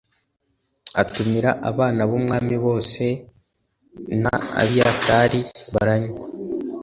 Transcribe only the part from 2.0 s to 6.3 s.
b umwami bose na abiyatari baranywa